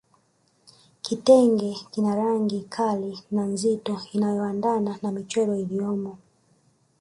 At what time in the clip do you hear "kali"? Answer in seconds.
2.69-3.19